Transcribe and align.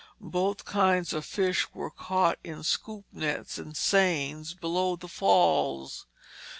Both 0.33 0.65
kinds 0.65 1.13
of 1.13 1.25
fish 1.25 1.71
were 1.75 1.91
caught 1.91 2.39
in 2.43 2.63
scoop 2.63 3.05
nets 3.11 3.59
and 3.59 3.77
seines 3.77 4.55
below 4.55 4.95
the 4.95 5.07
falls. 5.07 6.07